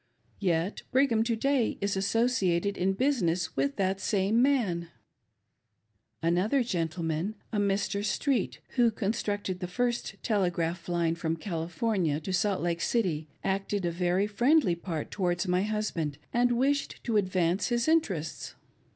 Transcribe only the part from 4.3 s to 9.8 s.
man! Another gentleman, a Mr. Street, who constructed the